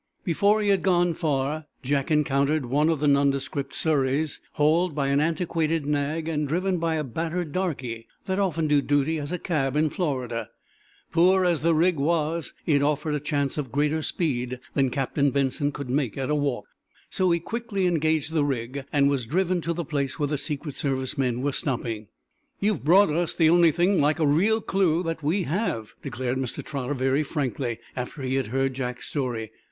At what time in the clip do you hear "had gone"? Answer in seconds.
0.69-1.13